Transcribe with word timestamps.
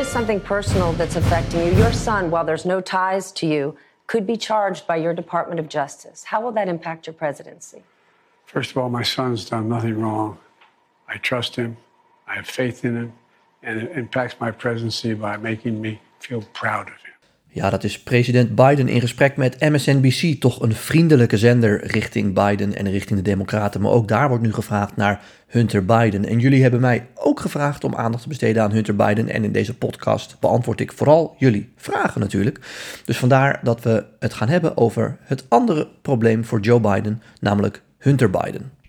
is 0.00 0.08
something 0.08 0.40
personal 0.40 0.94
that's 0.94 1.16
affecting 1.16 1.60
you. 1.66 1.74
Your 1.74 1.92
son, 1.92 2.30
while 2.30 2.42
there's 2.42 2.64
no 2.64 2.80
ties 2.80 3.30
to 3.32 3.46
you, 3.46 3.76
could 4.06 4.26
be 4.26 4.34
charged 4.34 4.86
by 4.86 4.96
your 4.96 5.12
Department 5.12 5.60
of 5.60 5.68
Justice. 5.68 6.24
How 6.24 6.40
will 6.40 6.52
that 6.52 6.68
impact 6.68 7.06
your 7.06 7.12
presidency? 7.12 7.82
First 8.46 8.70
of 8.70 8.78
all, 8.78 8.88
my 8.88 9.02
son's 9.02 9.44
done 9.44 9.68
nothing 9.68 10.00
wrong. 10.00 10.38
I 11.06 11.18
trust 11.18 11.56
him. 11.56 11.76
I 12.26 12.36
have 12.36 12.46
faith 12.46 12.82
in 12.82 12.96
him. 12.96 13.12
And 13.62 13.82
it 13.82 13.92
impacts 13.94 14.40
my 14.40 14.50
presidency 14.50 15.12
by 15.12 15.36
making 15.36 15.82
me 15.82 16.00
feel 16.18 16.42
proud 16.54 16.88
of 16.88 16.94
him. 16.94 17.19
Ja, 17.52 17.70
dat 17.70 17.84
is 17.84 18.02
president 18.02 18.54
Biden 18.54 18.88
in 18.88 19.00
gesprek 19.00 19.36
met 19.36 19.60
MSNBC. 19.60 20.40
Toch 20.40 20.62
een 20.62 20.74
vriendelijke 20.74 21.38
zender 21.38 21.86
richting 21.86 22.34
Biden 22.34 22.74
en 22.74 22.90
richting 22.90 23.18
de 23.18 23.30
Democraten. 23.30 23.80
Maar 23.80 23.92
ook 23.92 24.08
daar 24.08 24.28
wordt 24.28 24.44
nu 24.44 24.52
gevraagd 24.52 24.96
naar 24.96 25.20
Hunter 25.46 25.84
Biden. 25.84 26.24
En 26.24 26.38
jullie 26.38 26.62
hebben 26.62 26.80
mij 26.80 27.06
ook 27.14 27.40
gevraagd 27.40 27.84
om 27.84 27.94
aandacht 27.94 28.22
te 28.22 28.28
besteden 28.28 28.62
aan 28.62 28.72
Hunter 28.72 28.96
Biden. 28.96 29.28
En 29.28 29.44
in 29.44 29.52
deze 29.52 29.74
podcast 29.74 30.36
beantwoord 30.40 30.80
ik 30.80 30.92
vooral 30.92 31.34
jullie 31.38 31.72
vragen 31.76 32.20
natuurlijk. 32.20 32.60
Dus 33.04 33.18
vandaar 33.18 33.60
dat 33.62 33.82
we 33.82 34.04
het 34.18 34.34
gaan 34.34 34.48
hebben 34.48 34.76
over 34.76 35.16
het 35.20 35.44
andere 35.48 35.88
probleem 36.02 36.44
voor 36.44 36.60
Joe 36.60 36.80
Biden, 36.80 37.22
namelijk 37.40 37.82
Hunter 37.98 38.30
Biden. 38.30 38.79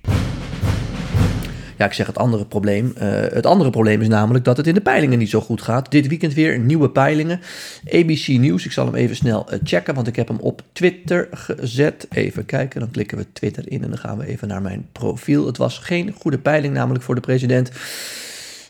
Ja, 1.82 1.88
ik 1.88 1.94
zeg 1.94 2.08
het 2.08 2.18
andere 2.18 2.46
probleem. 2.46 2.94
Uh, 3.02 3.10
het 3.20 3.46
andere 3.46 3.70
probleem 3.70 4.02
is 4.02 4.08
namelijk 4.08 4.46
dat 4.46 4.58
het 4.58 4.68
in 4.68 4.74
de 4.74 4.82
peilingen 4.82 5.18
niet 5.18 5.30
zo 5.30 5.42
goed 5.42 5.62
gaat. 5.62 5.92
Dit 5.92 6.08
weekend 6.08 6.34
weer 6.34 6.60
nieuwe 6.60 6.90
peilingen. 6.90 7.42
ABC 7.90 8.28
News, 8.28 8.66
ik 8.66 8.72
zal 8.72 8.86
hem 8.86 8.96
even 8.96 9.16
snel 9.16 9.48
uh, 9.54 9.60
checken, 9.64 9.94
want 9.94 10.08
ik 10.08 10.16
heb 10.16 10.28
hem 10.28 10.38
op 10.40 10.62
Twitter 10.72 11.28
gezet. 11.32 12.08
Even 12.10 12.46
kijken, 12.46 12.80
dan 12.80 12.92
klikken 12.92 13.18
we 13.18 13.26
Twitter 13.34 13.72
in 13.72 13.84
en 13.84 13.90
dan 13.90 13.98
gaan 13.98 14.18
we 14.18 14.28
even 14.28 14.48
naar 14.48 14.62
mijn 14.62 14.88
profiel. 14.92 15.46
Het 15.46 15.58
was 15.58 15.78
geen 15.78 16.14
goede 16.20 16.38
peiling 16.38 16.74
namelijk 16.74 17.04
voor 17.04 17.16
de 17.16 17.22
president. 17.22 17.72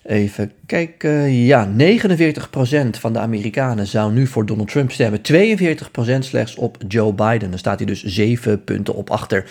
Even 0.03 0.51
kijken. 0.65 1.33
Ja, 1.33 1.69
49% 1.77 2.89
van 2.99 3.13
de 3.13 3.19
Amerikanen 3.19 3.87
zou 3.87 4.13
nu 4.13 4.27
voor 4.27 4.45
Donald 4.45 4.69
Trump 4.69 4.91
stemmen. 4.91 5.21
42% 5.21 6.19
slechts 6.19 6.55
op 6.55 6.77
Joe 6.87 7.13
Biden. 7.13 7.49
Dan 7.49 7.59
staat 7.59 7.77
hij 7.77 7.87
dus 7.87 8.03
7 8.03 8.63
punten 8.63 8.95
op 8.95 9.09
achter. 9.09 9.49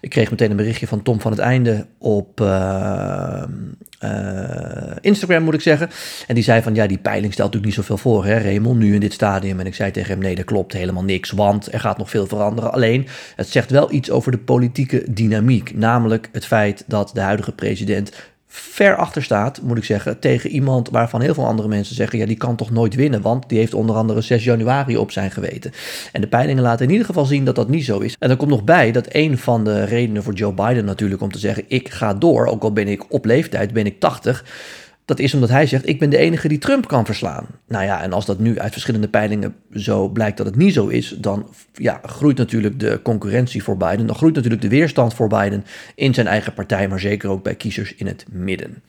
Ik 0.00 0.10
kreeg 0.10 0.30
meteen 0.30 0.50
een 0.50 0.56
berichtje 0.56 0.86
van 0.86 1.02
Tom 1.02 1.20
van 1.20 1.30
het 1.30 1.40
Einde 1.40 1.86
op 1.98 2.40
uh, 2.40 3.42
uh, 4.04 4.96
Instagram, 5.00 5.42
moet 5.42 5.54
ik 5.54 5.60
zeggen. 5.60 5.90
En 6.26 6.34
die 6.34 6.44
zei 6.44 6.62
van, 6.62 6.74
ja, 6.74 6.86
die 6.86 6.98
peiling 6.98 7.32
stelt 7.32 7.52
natuurlijk 7.52 7.76
niet 7.76 7.86
zoveel 7.86 8.10
voor, 8.10 8.24
hè, 8.24 8.38
Raymond, 8.38 8.78
nu 8.78 8.94
in 8.94 9.00
dit 9.00 9.12
stadium. 9.12 9.60
En 9.60 9.66
ik 9.66 9.74
zei 9.74 9.90
tegen 9.90 10.10
hem, 10.10 10.18
nee, 10.18 10.34
dat 10.34 10.44
klopt 10.44 10.72
helemaal 10.72 11.04
niks, 11.04 11.30
want 11.30 11.72
er 11.72 11.80
gaat 11.80 11.98
nog 11.98 12.10
veel 12.10 12.26
veranderen. 12.26 12.72
Alleen, 12.72 13.06
het 13.36 13.48
zegt 13.48 13.70
wel 13.70 13.92
iets 13.92 14.10
over 14.10 14.32
de 14.32 14.38
politieke 14.38 15.04
dynamiek. 15.10 15.76
Namelijk 15.76 16.28
het 16.32 16.46
feit 16.46 16.84
dat 16.86 17.10
de 17.14 17.20
huidige 17.20 17.52
president 17.52 18.12
ver 18.48 18.96
achter 18.96 19.22
staat, 19.22 19.62
moet 19.62 19.76
ik 19.76 19.84
zeggen, 19.84 20.18
tegen 20.18 20.50
iemand 20.50 20.90
waarvan 20.90 21.20
heel 21.20 21.34
veel 21.34 21.46
andere 21.46 21.68
mensen 21.68 21.94
zeggen: 21.94 22.18
ja, 22.18 22.26
die 22.26 22.36
kan 22.36 22.56
toch 22.56 22.70
nooit 22.70 22.94
winnen, 22.94 23.22
want 23.22 23.48
die 23.48 23.58
heeft 23.58 23.74
onder 23.74 23.96
andere 23.96 24.20
6 24.20 24.44
januari 24.44 24.96
op 24.96 25.10
zijn 25.10 25.30
geweten. 25.30 25.72
En 26.12 26.20
de 26.20 26.26
peilingen 26.26 26.62
laten 26.62 26.84
in 26.84 26.90
ieder 26.90 27.06
geval 27.06 27.24
zien 27.24 27.44
dat 27.44 27.54
dat 27.54 27.68
niet 27.68 27.84
zo 27.84 27.98
is. 27.98 28.16
En 28.18 28.30
er 28.30 28.36
komt 28.36 28.50
nog 28.50 28.64
bij 28.64 28.92
dat 28.92 29.06
een 29.08 29.38
van 29.38 29.64
de 29.64 29.84
redenen 29.84 30.22
voor 30.22 30.34
Joe 30.34 30.52
Biden 30.52 30.84
natuurlijk 30.84 31.22
om 31.22 31.32
te 31.32 31.38
zeggen: 31.38 31.64
ik 31.66 31.88
ga 31.88 32.14
door, 32.14 32.46
ook 32.46 32.62
al 32.62 32.72
ben 32.72 32.88
ik 32.88 33.12
op 33.12 33.24
leeftijd, 33.24 33.72
ben 33.72 33.86
ik 33.86 34.00
80 34.00 34.44
dat 35.08 35.18
is 35.18 35.34
omdat 35.34 35.48
hij 35.48 35.66
zegt: 35.66 35.88
Ik 35.88 35.98
ben 35.98 36.10
de 36.10 36.16
enige 36.16 36.48
die 36.48 36.58
Trump 36.58 36.88
kan 36.88 37.04
verslaan. 37.04 37.46
Nou 37.68 37.84
ja, 37.84 38.02
en 38.02 38.12
als 38.12 38.26
dat 38.26 38.38
nu 38.38 38.58
uit 38.58 38.72
verschillende 38.72 39.08
peilingen 39.08 39.54
zo 39.74 40.08
blijkt 40.08 40.36
dat 40.36 40.46
het 40.46 40.56
niet 40.56 40.74
zo 40.74 40.86
is, 40.86 41.14
dan 41.18 41.48
ja, 41.72 42.00
groeit 42.02 42.36
natuurlijk 42.36 42.80
de 42.80 43.00
concurrentie 43.02 43.62
voor 43.62 43.76
Biden. 43.76 44.06
Dan 44.06 44.16
groeit 44.16 44.34
natuurlijk 44.34 44.62
de 44.62 44.68
weerstand 44.68 45.14
voor 45.14 45.28
Biden 45.28 45.64
in 45.94 46.14
zijn 46.14 46.26
eigen 46.26 46.54
partij, 46.54 46.88
maar 46.88 47.00
zeker 47.00 47.30
ook 47.30 47.42
bij 47.42 47.54
kiezers 47.54 47.94
in 47.94 48.06
het 48.06 48.24
midden. 48.30 48.82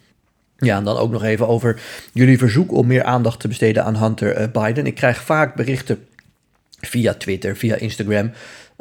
Ja, 0.57 0.77
en 0.77 0.83
dan 0.83 0.97
ook 0.97 1.11
nog 1.11 1.23
even 1.23 1.47
over 1.47 1.81
jullie 2.13 2.37
verzoek 2.37 2.71
om 2.71 2.87
meer 2.87 3.03
aandacht 3.03 3.39
te 3.39 3.47
besteden 3.47 3.83
aan 3.83 3.97
Hunter 3.97 4.31
eh, 4.31 4.47
Biden. 4.51 4.85
Ik 4.85 4.95
krijg 4.95 5.21
vaak 5.21 5.55
berichten 5.55 6.07
via 6.79 7.13
Twitter, 7.13 7.55
via 7.55 7.75
Instagram. 7.75 8.31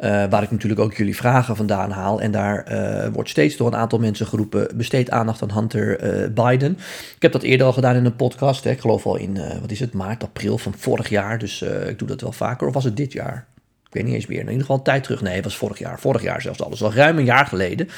Uh, 0.05 0.25
waar 0.31 0.43
ik 0.43 0.51
natuurlijk 0.51 0.81
ook 0.81 0.95
jullie 0.95 1.17
vragen 1.17 1.57
vandaan 1.57 1.91
haal. 1.91 2.21
En 2.21 2.31
daar 2.31 2.73
uh, 2.73 3.07
wordt 3.13 3.29
steeds 3.29 3.57
door 3.57 3.67
een 3.67 3.77
aantal 3.77 3.99
mensen 3.99 4.27
geroepen: 4.27 4.77
besteed 4.77 5.11
aandacht 5.11 5.43
aan 5.43 5.53
Hunter 5.53 6.05
uh, 6.05 6.29
Biden. 6.29 6.73
Ik 7.17 7.23
heb 7.23 7.33
dat 7.33 7.43
eerder 7.43 7.67
al 7.67 7.73
gedaan 7.73 7.97
in 7.97 8.05
een 8.05 8.17
podcast. 8.17 8.65
Hè. 8.65 8.71
Ik 8.71 8.81
geloof 8.81 9.07
al 9.07 9.17
in, 9.17 9.39
wat 9.61 9.71
is 9.71 9.81
het, 9.81 9.93
maart, 9.93 10.23
april 10.23 10.59
van 10.59 10.75
vorig 10.77 11.09
jaar. 11.09 11.39
Dus 11.39 11.63
ik 11.63 11.99
doe 11.99 12.09
dat 12.09 12.21
wel 12.21 12.33
vaker. 12.33 12.67
Of 12.67 12.75
was 12.75 12.85
het 12.85 12.97
dit 12.97 13.13
jaar? 13.13 13.47
Ik 13.87 13.95
weet 13.95 14.05
niet 14.05 14.15
eens 14.15 14.27
meer. 14.27 14.41
In 14.41 14.45
ieder 14.45 14.61
geval 14.61 14.77
een 14.77 14.83
tijd 14.83 15.03
terug. 15.03 15.23
Nee, 15.23 15.35
het 15.35 15.45
was 15.45 15.57
vorig 15.57 15.79
jaar. 15.79 16.01
Vorig 16.01 16.23
jaar 16.23 16.43
zelfs 16.43 16.63
alles. 16.63 16.83
Al 16.83 16.93
ruim 16.93 17.19
een 17.19 17.25
jaar 17.25 17.47
geleden. 17.47 17.89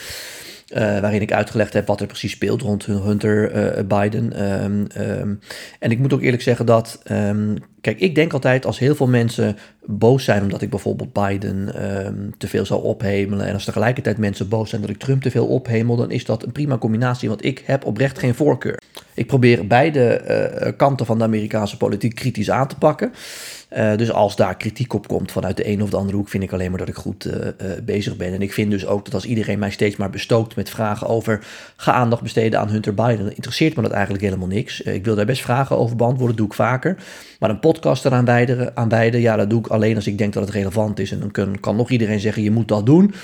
Uh, 0.75 0.79
waarin 0.79 1.21
ik 1.21 1.33
uitgelegd 1.33 1.73
heb 1.73 1.87
wat 1.87 2.01
er 2.01 2.07
precies 2.07 2.33
speelt 2.33 2.63
rond 2.63 2.87
Hunter 2.87 3.55
uh, 3.79 3.85
Biden. 3.87 4.53
Um, 4.65 4.87
um, 4.99 5.41
en 5.79 5.91
ik 5.91 5.99
moet 5.99 6.13
ook 6.13 6.23
eerlijk 6.23 6.43
zeggen 6.43 6.67
dat. 6.67 7.01
Um, 7.11 7.57
kijk, 7.81 8.01
ik 8.01 8.15
denk 8.15 8.33
altijd 8.33 8.67
als 8.67 8.79
heel 8.79 8.95
veel 8.95 9.07
mensen 9.07 9.57
boos 9.85 10.25
zijn 10.25 10.43
omdat 10.43 10.63
ik 10.63 10.71
bijvoorbeeld 10.71 11.13
Biden 11.13 11.75
te 12.39 12.49
veel 12.49 12.67
zou 12.67 12.83
ophemelen. 12.83 13.47
En 13.47 13.55
als 13.55 13.65
tegelijkertijd 13.65 14.19
mensen 14.19 14.49
boos 14.49 14.71
zijn 14.71 14.81
dat 14.81 14.91
ik 14.91 14.99
Trump 14.99 15.23
te 15.23 15.31
veel 15.31 15.47
ophemel, 15.47 15.97
dan 15.97 16.11
is 16.11 16.25
dat 16.25 16.43
een 16.43 16.53
prima 16.53 16.79
combinatie. 16.79 17.29
Want 17.29 17.45
ik 17.45 17.63
heb 17.67 17.85
oprecht 17.85 18.19
geen 18.19 18.35
voorkeur. 18.35 18.81
Ik 19.15 19.27
probeer 19.27 19.67
beide 19.67 20.23
uh, 20.63 20.73
kanten 20.77 21.07
van 21.07 21.19
de 21.19 21.25
Amerikaanse 21.25 21.77
politiek 21.77 22.15
kritisch 22.15 22.51
aan 22.51 22.69
te 22.69 22.77
pakken. 22.77 23.13
Dus 23.97 24.13
als 24.13 24.37
daar 24.37 24.57
kritiek 24.57 24.93
op 24.93 25.09
komt 25.09 25.33
vanuit 25.33 25.57
de 25.57 25.65
ene 25.65 25.83
of 25.83 25.91
de 25.91 25.97
andere 25.97 26.17
hoek, 26.17 26.29
vind 26.29 26.43
ik 26.43 26.53
alleen 26.53 26.71
maar 26.71 26.79
dat 26.79 26.89
ik 26.89 26.95
goed 26.95 27.31
bezig 27.85 28.17
ben. 28.17 28.33
En 28.33 28.43
ik 28.43 28.53
vind 28.53 28.71
dus 28.71 28.87
ook 28.87 29.05
dat 29.05 29.15
als 29.15 29.25
iedereen 29.25 29.59
mij 29.59 29.71
steeds 29.71 29.97
maar 29.97 30.11
bestookt 30.11 30.57
met 30.61 30.71
vragen 30.71 31.07
over 31.07 31.41
ga 31.77 31.93
aandacht 31.93 32.23
besteden 32.23 32.61
aan 32.61 32.69
Hunter 32.69 32.95
Biden, 32.95 33.35
interesseert 33.35 33.77
me 33.77 33.83
dat 33.83 33.91
eigenlijk 33.91 34.25
helemaal 34.25 34.49
niks. 34.49 34.81
ik 34.81 35.05
wil 35.05 35.15
daar 35.15 35.27
best 35.27 35.43
vragen 35.43 35.79
over 35.79 35.97
beantwoorden, 35.97 36.37
doe 36.37 36.47
ik 36.47 36.55
vaker. 36.55 36.97
Maar 37.39 37.51
een 37.51 37.61
podcast 37.61 38.05
eraan 38.05 38.25
wijden, 38.25 38.77
aan 38.77 38.89
wijden, 38.89 39.21
ja, 39.21 39.37
dat 39.37 39.51
doe 39.51 39.61
ik 39.61 39.67
alleen 39.67 39.97
als 39.97 40.07
ik 40.07 40.19
denk 40.19 40.33
dat 40.33 40.43
het 40.43 40.55
relevant 40.55 40.99
is. 40.99 41.13
En 41.13 41.21
dan 41.21 41.31
kan, 41.31 41.61
kan 41.61 41.77
nog 41.77 41.91
iedereen 41.91 42.21
zeggen, 42.21 42.43
je 42.43 42.51
moet 42.51 42.69
dat 42.69 42.87
doen. 42.87 43.15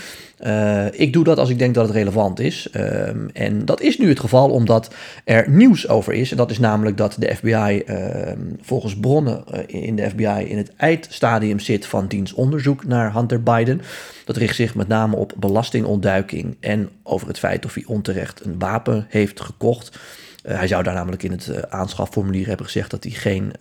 Uh, 0.45 0.87
ik 0.93 1.13
doe 1.13 1.25
dat 1.25 1.39
als 1.39 1.51
ik 1.51 1.59
denk 1.59 1.75
dat 1.75 1.87
het 1.87 1.97
relevant 1.97 2.41
is. 2.41 2.69
Uh, 2.73 3.09
en 3.33 3.65
dat 3.65 3.81
is 3.81 3.99
nu 3.99 4.09
het 4.09 4.21
geval 4.21 4.51
omdat 4.51 4.95
er 5.25 5.51
nieuws 5.51 5.89
over 5.89 6.13
is. 6.13 6.31
En 6.31 6.37
dat 6.37 6.51
is 6.51 6.59
namelijk 6.59 6.97
dat 6.97 7.17
de 7.19 7.35
FBI 7.37 7.83
ehm, 7.87 8.39
volgens 8.61 8.97
bronnen 8.97 9.45
eh, 9.47 9.85
in 9.85 9.97
de 9.97 10.11
FBI 10.11 10.45
in 10.47 10.57
het 10.57 10.73
eindstadium 10.77 11.59
zit 11.59 11.87
van 11.87 12.09
diens 12.09 12.33
onderzoek 12.33 12.85
naar 12.85 13.15
Hunter 13.15 13.43
Biden. 13.43 13.81
Dat 14.25 14.37
richt 14.37 14.55
zich 14.55 14.75
met 14.75 14.89
name 14.89 15.17
op 15.17 15.33
belastingontduiking 15.37 16.57
en 16.61 16.89
over 17.03 17.29
het 17.29 17.39
feit 17.39 17.65
of 17.65 17.75
hij 17.75 17.85
onterecht 17.87 18.45
een 18.45 18.59
wapen 18.59 19.07
heeft 19.09 19.41
gekocht. 19.41 19.99
Uh, 20.47 20.57
hij 20.57 20.67
zou 20.67 20.83
daar 20.83 20.95
namelijk 20.95 21.23
in 21.23 21.31
het 21.31 21.71
aanschafformulier 21.71 22.47
hebben 22.47 22.67
gezegd 22.67 22.91
dat 22.91 23.05
hij 23.05 23.13
geen 23.13 23.53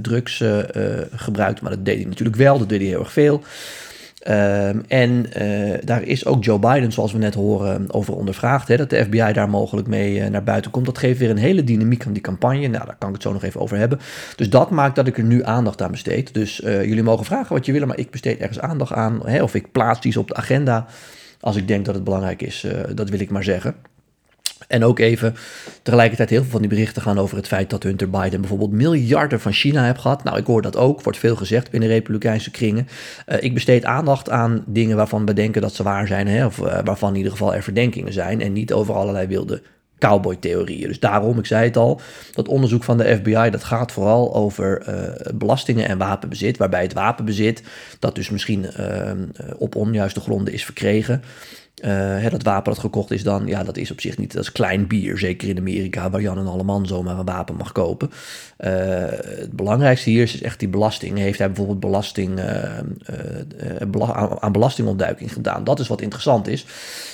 drugs 0.00 0.44
gebruikt. 1.10 1.60
Maar 1.60 1.70
dat 1.70 1.84
deed 1.84 1.96
hij 1.96 2.04
natuurlijk 2.04 2.36
wel, 2.36 2.58
dat 2.58 2.68
deed 2.68 2.80
hij 2.80 2.88
heel 2.88 3.00
erg 3.00 3.12
veel. 3.12 3.42
Um, 4.26 4.84
en 4.88 5.26
uh, 5.42 5.74
daar 5.84 6.02
is 6.02 6.26
ook 6.26 6.44
Joe 6.44 6.58
Biden, 6.58 6.92
zoals 6.92 7.12
we 7.12 7.18
net 7.18 7.34
horen, 7.34 7.92
over 7.92 8.16
ondervraagd. 8.16 8.68
Hè, 8.68 8.76
dat 8.76 8.90
de 8.90 9.04
FBI 9.04 9.32
daar 9.32 9.50
mogelijk 9.50 9.86
mee 9.88 10.18
uh, 10.18 10.26
naar 10.26 10.44
buiten 10.44 10.70
komt. 10.70 10.86
Dat 10.86 10.98
geeft 10.98 11.18
weer 11.18 11.30
een 11.30 11.36
hele 11.36 11.64
dynamiek 11.64 12.06
aan 12.06 12.12
die 12.12 12.22
campagne. 12.22 12.66
Nou, 12.66 12.84
daar 12.84 12.96
kan 12.98 13.08
ik 13.08 13.14
het 13.14 13.22
zo 13.22 13.32
nog 13.32 13.42
even 13.42 13.60
over 13.60 13.76
hebben. 13.76 14.00
Dus 14.36 14.50
dat 14.50 14.70
maakt 14.70 14.96
dat 14.96 15.06
ik 15.06 15.18
er 15.18 15.24
nu 15.24 15.44
aandacht 15.44 15.82
aan 15.82 15.90
besteed. 15.90 16.34
Dus 16.34 16.60
uh, 16.60 16.84
jullie 16.84 17.02
mogen 17.02 17.24
vragen 17.24 17.54
wat 17.54 17.66
je 17.66 17.72
willen, 17.72 17.88
maar 17.88 17.98
ik 17.98 18.10
besteed 18.10 18.38
ergens 18.38 18.60
aandacht 18.60 18.92
aan. 18.92 19.20
Hè, 19.24 19.42
of 19.42 19.54
ik 19.54 19.72
plaats 19.72 20.06
iets 20.06 20.16
op 20.16 20.28
de 20.28 20.34
agenda 20.34 20.86
als 21.40 21.56
ik 21.56 21.68
denk 21.68 21.84
dat 21.84 21.94
het 21.94 22.04
belangrijk 22.04 22.42
is. 22.42 22.66
dat 22.94 23.08
wil 23.08 23.20
ik 23.20 23.30
maar 23.30 23.44
zeggen. 23.44 23.74
En 24.66 24.84
ook 24.84 24.98
even 24.98 25.34
tegelijkertijd 25.82 26.30
heel 26.30 26.42
veel 26.42 26.50
van 26.50 26.60
die 26.60 26.70
berichten 26.70 27.02
gaan 27.02 27.18
over 27.18 27.36
het 27.36 27.46
feit 27.46 27.70
dat 27.70 27.82
Hunter 27.82 28.10
Biden 28.10 28.40
bijvoorbeeld 28.40 28.72
miljarden 28.72 29.40
van 29.40 29.52
China 29.52 29.84
heeft 29.84 30.00
gehad. 30.00 30.24
Nou, 30.24 30.38
ik 30.38 30.46
hoor 30.46 30.62
dat 30.62 30.76
ook, 30.76 31.02
wordt 31.02 31.18
veel 31.18 31.36
gezegd 31.36 31.70
binnen 31.70 31.88
Republikeinse 31.88 32.50
kringen. 32.50 32.88
Uh, 33.28 33.36
ik 33.40 33.54
besteed 33.54 33.84
aandacht 33.84 34.30
aan 34.30 34.64
dingen 34.66 34.96
waarvan 34.96 35.26
we 35.26 35.32
denken 35.32 35.62
dat 35.62 35.74
ze 35.74 35.82
waar 35.82 36.06
zijn, 36.06 36.26
hè, 36.26 36.46
of 36.46 36.58
uh, 36.58 36.78
waarvan 36.84 37.10
in 37.10 37.16
ieder 37.16 37.32
geval 37.32 37.54
er 37.54 37.62
verdenkingen 37.62 38.12
zijn. 38.12 38.40
En 38.40 38.52
niet 38.52 38.72
over 38.72 38.94
allerlei 38.94 39.26
wilde 39.26 39.62
cowboy-theorieën. 39.98 40.88
Dus 40.88 41.00
daarom, 41.00 41.38
ik 41.38 41.46
zei 41.46 41.64
het 41.64 41.76
al, 41.76 42.00
dat 42.32 42.48
onderzoek 42.48 42.84
van 42.84 42.98
de 42.98 43.16
FBI, 43.16 43.50
dat 43.50 43.64
gaat 43.64 43.92
vooral 43.92 44.34
over 44.34 44.82
uh, 44.88 45.32
belastingen 45.34 45.88
en 45.88 45.98
wapenbezit, 45.98 46.56
waarbij 46.56 46.82
het 46.82 46.92
wapenbezit, 46.92 47.62
dat 47.98 48.14
dus 48.14 48.30
misschien 48.30 48.66
uh, 48.80 49.10
op 49.58 49.74
onjuiste 49.74 50.20
gronden 50.20 50.52
is 50.52 50.64
verkregen, 50.64 51.22
uh, 51.84 52.30
dat 52.30 52.42
wapen 52.42 52.72
dat 52.72 52.80
gekocht 52.80 53.10
is 53.10 53.22
dan, 53.22 53.46
ja, 53.46 53.62
dat 53.64 53.76
is 53.76 53.90
op 53.90 54.00
zich 54.00 54.18
niet, 54.18 54.32
dat 54.32 54.42
is 54.42 54.52
klein 54.52 54.86
bier. 54.86 55.18
Zeker 55.18 55.48
in 55.48 55.58
Amerika, 55.58 56.10
waar 56.10 56.20
Jan 56.20 56.38
en 56.38 56.46
Alleman 56.46 56.86
zomaar 56.86 57.18
een 57.18 57.24
wapen 57.24 57.56
mag 57.56 57.72
kopen. 57.72 58.10
Uh, 58.58 58.70
het 59.18 59.52
belangrijkste 59.52 60.10
hier 60.10 60.22
is, 60.22 60.34
is 60.34 60.42
echt 60.42 60.58
die 60.58 60.68
belasting. 60.68 61.18
Heeft 61.18 61.38
hij 61.38 61.46
bijvoorbeeld 61.46 61.80
belasting, 61.80 62.38
uh, 62.38 62.78
aan 64.38 64.52
belastingontduiking 64.52 65.32
gedaan? 65.32 65.64
Dat 65.64 65.80
is 65.80 65.88
wat 65.88 66.00
interessant 66.00 66.48
is. 66.48 66.66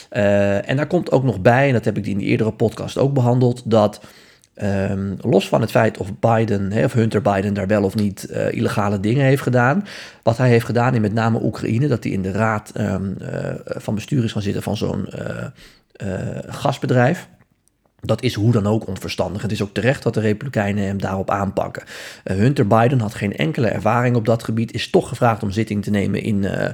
en 0.09 0.77
daar 0.77 0.87
komt 0.87 1.13
ook 1.13 1.25
nog 1.25 1.41
bij, 1.41 1.67
en 1.67 1.73
dat 1.73 1.85
heb 1.85 1.97
ik 1.97 2.07
in 2.07 2.19
die 2.19 2.27
eerdere 2.27 2.53
podcast 2.53 2.99
ook 2.99 3.13
behandeld, 3.13 3.63
dat 3.65 4.01
Um, 4.63 5.17
los 5.21 5.49
van 5.49 5.61
het 5.61 5.71
feit 5.71 5.99
of 5.99 6.19
Biden, 6.19 6.85
of 6.85 6.93
Hunter 6.93 7.23
Biden 7.23 7.55
daar 7.55 7.67
wel 7.67 7.85
of 7.85 7.95
niet 7.95 8.27
uh, 8.31 8.53
illegale 8.53 9.01
dingen 9.01 9.25
heeft 9.25 9.43
gedaan. 9.43 9.87
Wat 10.23 10.37
hij 10.37 10.49
heeft 10.49 10.65
gedaan 10.65 10.95
in 10.95 11.01
met 11.01 11.13
name 11.13 11.43
Oekraïne, 11.43 11.89
dat 11.89 12.05
hij 12.05 12.13
in 12.13 12.23
de 12.23 12.31
raad 12.31 12.73
um, 12.81 13.17
uh, 13.21 13.29
van 13.65 13.95
bestuur 13.95 14.25
is 14.25 14.33
gaan 14.33 14.43
zitten 14.43 14.63
van 14.63 14.77
zo'n 14.77 15.09
uh, 16.03 16.09
gasbedrijf. 16.47 17.29
Dat 18.05 18.23
is 18.23 18.35
hoe 18.35 18.53
dan 18.53 18.67
ook 18.67 18.87
onverstandig. 18.87 19.43
Het 19.43 19.53
is 19.53 19.63
ook 19.63 19.75
terecht 19.75 20.03
dat 20.03 20.15
de 20.15 20.21
Republikeinen 20.21 20.85
hem 20.85 21.01
daarop 21.01 21.31
aanpakken. 21.31 21.83
Uh, 22.25 22.37
Hunter 22.37 22.67
Biden 22.67 23.01
had 23.01 23.15
geen 23.15 23.37
enkele 23.37 23.67
ervaring 23.67 24.17
op 24.17 24.27
dat 24.27 24.45
gebied, 24.45 24.73
is 24.73 24.91
toch 24.91 25.09
gevraagd 25.09 25.43
om 25.43 25.51
zitting 25.51 25.83
te 25.83 25.91
nemen 25.91 26.23
in 26.23 26.43
uh, 26.43 26.69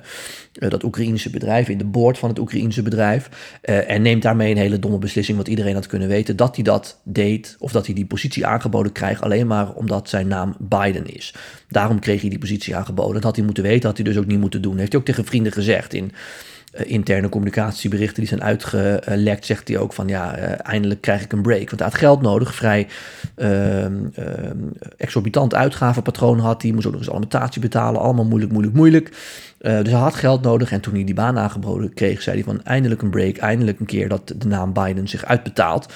dat 0.71 0.85
Oekraïense 0.85 1.31
bedrijf, 1.31 1.69
in 1.69 1.79
de 1.79 1.85
boord 1.85 2.19
van 2.19 2.29
het 2.29 2.38
Oekraïense 2.38 2.82
bedrijf. 2.82 3.29
En 3.62 4.03
neemt 4.03 4.23
daarmee 4.23 4.50
een 4.50 4.56
hele 4.56 4.79
domme 4.79 4.99
beslissing, 4.99 5.37
wat 5.37 5.49
iedereen 5.49 5.75
had 5.75 5.87
kunnen 5.87 6.09
weten, 6.09 6.37
dat 6.37 6.55
hij 6.55 6.65
dat 6.65 7.00
deed 7.05 7.56
of 7.59 7.73
dat 7.73 7.87
hij 7.87 7.94
die 7.94 8.06
positie 8.06 8.47
aangeboden 8.47 8.93
krijgt, 8.93 9.23
alleen 9.23 9.47
maar 9.47 9.73
omdat 9.73 10.09
zijn 10.09 10.29
naam 10.29 10.55
Biden 10.59 11.15
is. 11.15 11.35
Daarom 11.69 11.99
kreeg 11.99 12.21
hij 12.21 12.31
die 12.31 12.38
positie 12.38 12.77
aangeboden. 12.77 13.15
Dat 13.15 13.23
had 13.23 13.37
hij 13.37 13.44
moeten 13.44 13.62
weten, 13.62 13.88
had 13.88 13.97
hij 13.97 14.06
dus 14.06 14.17
ook 14.17 14.27
niet 14.27 14.41
moeten 14.41 14.62
doen. 14.62 14.79
Heeft 14.79 14.93
hij 14.93 15.00
ook 15.00 15.06
tegen 15.06 15.25
vrienden 15.25 15.53
gezegd 15.53 15.94
in 15.94 16.12
interne 16.72 17.28
communicatieberichten 17.28 18.19
die 18.19 18.28
zijn 18.28 18.43
uitgelekt, 18.43 19.46
zegt 19.46 19.69
hij 19.69 19.78
ook 19.78 19.93
van 19.93 20.08
ja, 20.08 20.38
uh, 20.38 20.52
eindelijk 20.62 21.00
krijg 21.00 21.22
ik 21.22 21.32
een 21.32 21.43
break. 21.43 21.69
Want 21.70 21.81
hij 21.81 21.88
had 21.88 21.99
geld 21.99 22.22
nodig, 22.22 22.55
vrij 22.55 22.87
uh, 23.37 23.84
exorbitant 24.96 25.55
uitgavenpatroon 25.55 26.38
had 26.38 26.62
hij, 26.62 26.72
moest 26.72 26.87
ook 26.87 26.93
nog 26.93 27.00
eens 27.00 27.11
alimentatie 27.11 27.61
betalen, 27.61 28.00
allemaal 28.00 28.25
moeilijk, 28.25 28.52
moeilijk, 28.52 28.75
moeilijk. 28.75 29.08
Uh, 29.61 29.78
dus 29.78 29.93
hij 29.93 30.00
had 30.00 30.14
geld 30.14 30.43
nodig 30.43 30.72
en 30.72 30.81
toen 30.81 30.94
hij 30.94 31.05
die 31.05 31.14
baan 31.14 31.38
aangeboden 31.38 31.94
kreeg, 31.94 32.22
zei 32.22 32.37
hij 32.37 32.44
van 32.44 32.64
eindelijk 32.64 33.02
een 33.02 33.11
break, 33.11 33.37
eindelijk 33.37 33.81
een 33.81 33.87
keer 33.87 34.08
dat 34.08 34.32
de 34.37 34.46
naam 34.46 34.72
Biden 34.72 35.08
zich 35.08 35.25
uitbetaalt. 35.25 35.93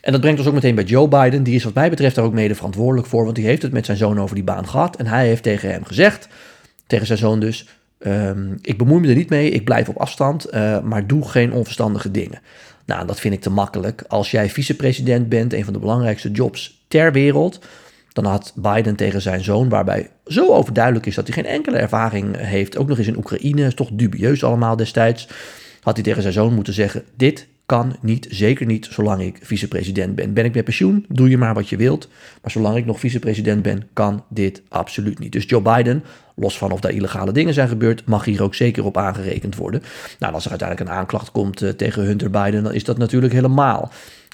En 0.00 0.12
dat 0.12 0.20
brengt 0.20 0.38
ons 0.38 0.48
ook 0.48 0.54
meteen 0.54 0.74
bij 0.74 0.84
Joe 0.84 1.08
Biden, 1.08 1.42
die 1.42 1.54
is 1.54 1.64
wat 1.64 1.74
mij 1.74 1.90
betreft 1.90 2.14
daar 2.14 2.24
ook 2.24 2.32
mede 2.32 2.54
verantwoordelijk 2.54 3.08
voor, 3.08 3.24
want 3.24 3.36
die 3.36 3.46
heeft 3.46 3.62
het 3.62 3.72
met 3.72 3.86
zijn 3.86 3.96
zoon 3.96 4.20
over 4.20 4.34
die 4.34 4.44
baan 4.44 4.68
gehad 4.68 4.96
en 4.96 5.06
hij 5.06 5.26
heeft 5.26 5.42
tegen 5.42 5.70
hem 5.70 5.84
gezegd, 5.84 6.28
tegen 6.86 7.06
zijn 7.06 7.18
zoon 7.18 7.40
dus, 7.40 7.66
Um, 8.06 8.58
ik 8.62 8.78
bemoei 8.78 9.00
me 9.00 9.08
er 9.08 9.14
niet 9.14 9.30
mee, 9.30 9.50
ik 9.50 9.64
blijf 9.64 9.88
op 9.88 9.96
afstand, 9.96 10.54
uh, 10.54 10.80
maar 10.80 11.06
doe 11.06 11.28
geen 11.28 11.52
onverstandige 11.52 12.10
dingen. 12.10 12.40
Nou, 12.84 13.06
dat 13.06 13.20
vind 13.20 13.34
ik 13.34 13.40
te 13.40 13.50
makkelijk. 13.50 14.04
Als 14.08 14.30
jij 14.30 14.50
vicepresident 14.50 15.28
bent, 15.28 15.52
een 15.52 15.64
van 15.64 15.72
de 15.72 15.78
belangrijkste 15.78 16.30
jobs 16.30 16.84
ter 16.88 17.12
wereld, 17.12 17.60
dan 18.12 18.24
had 18.24 18.52
Biden 18.56 18.96
tegen 18.96 19.22
zijn 19.22 19.44
zoon, 19.44 19.68
waarbij 19.68 20.10
zo 20.26 20.52
overduidelijk 20.52 21.06
is 21.06 21.14
dat 21.14 21.26
hij 21.26 21.34
geen 21.34 21.52
enkele 21.52 21.76
ervaring 21.76 22.36
heeft, 22.36 22.76
ook 22.76 22.88
nog 22.88 22.98
eens 22.98 23.06
in 23.06 23.16
Oekraïne, 23.16 23.66
is 23.66 23.74
toch 23.74 23.90
dubieus 23.92 24.44
allemaal 24.44 24.76
destijds, 24.76 25.28
had 25.82 25.94
hij 25.94 26.04
tegen 26.04 26.22
zijn 26.22 26.34
zoon 26.34 26.54
moeten 26.54 26.72
zeggen: 26.72 27.02
Dit 27.16 27.46
kan 27.68 27.96
niet, 28.00 28.26
zeker 28.30 28.66
niet 28.66 28.88
zolang 28.90 29.22
ik 29.22 29.38
vicepresident 29.42 30.14
ben. 30.14 30.32
Ben 30.32 30.44
ik 30.44 30.54
met 30.54 30.64
pensioen, 30.64 31.04
doe 31.08 31.28
je 31.28 31.38
maar 31.38 31.54
wat 31.54 31.68
je 31.68 31.76
wilt. 31.76 32.08
Maar 32.42 32.50
zolang 32.50 32.76
ik 32.76 32.86
nog 32.86 32.98
vicepresident 32.98 33.62
ben, 33.62 33.88
kan 33.92 34.24
dit 34.28 34.62
absoluut 34.68 35.18
niet. 35.18 35.32
Dus 35.32 35.44
Joe 35.44 35.62
Biden, 35.62 36.04
los 36.34 36.58
van 36.58 36.70
of 36.70 36.80
daar 36.80 36.92
illegale 36.92 37.32
dingen 37.32 37.54
zijn 37.54 37.68
gebeurd, 37.68 38.04
mag 38.04 38.24
hier 38.24 38.42
ook 38.42 38.54
zeker 38.54 38.84
op 38.84 38.96
aangerekend 38.96 39.56
worden. 39.56 39.82
Nou, 40.18 40.34
als 40.34 40.44
er 40.44 40.50
uiteindelijk 40.50 40.90
een 40.90 40.96
aanklacht 40.96 41.30
komt 41.30 41.62
uh, 41.62 41.70
tegen 41.70 42.02
Hunter 42.02 42.30
Biden, 42.30 42.62
dan 42.62 42.74
is 42.74 42.84
dat 42.84 42.98
natuurlijk 42.98 43.32
helemaal 43.32 43.90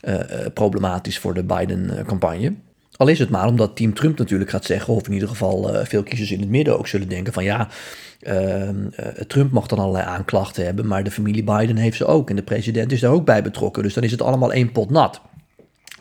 uh, 0.09 0.15
problematisch 0.55 1.19
voor 1.19 1.35
de 1.35 1.45
Biden-campagne. 1.45 2.55
Al 2.97 3.09
is 3.09 3.19
het 3.19 3.31
maar 3.31 3.47
omdat 3.47 3.77
Team 3.77 3.95
Trump 3.95 4.19
natuurlijk 4.19 4.51
gaat 4.51 4.65
zeggen, 4.65 4.95
of 4.95 5.07
in 5.07 5.13
ieder 5.13 5.29
geval 5.29 5.75
uh, 5.75 5.85
veel 5.85 6.03
kiezers 6.03 6.31
in 6.31 6.41
het 6.41 6.49
midden 6.49 6.79
ook 6.79 6.89
zullen 6.89 7.09
denken 7.09 7.33
van 7.33 7.45
ja, 7.45 7.69
uh, 8.21 8.69
Trump 9.27 9.51
mag 9.51 9.67
dan 9.67 9.79
allerlei 9.79 10.05
aanklachten 10.05 10.65
hebben, 10.65 10.87
maar 10.87 11.05
de 11.05 11.11
familie 11.11 11.45
Biden 11.45 11.77
heeft 11.77 11.97
ze 11.97 12.07
ook 12.07 12.31
en 12.31 12.37
de 12.37 12.43
president 12.43 12.93
is 12.93 13.01
daar 13.01 13.13
ook 13.13 13.25
bij 13.25 13.43
betrokken. 13.43 13.83
Dus 13.83 13.95
dan 13.95 14.03
is 14.03 14.11
het 14.11 14.23
allemaal 14.23 14.53
één 14.53 14.73
pot 14.73 14.91
nat. 14.91 15.21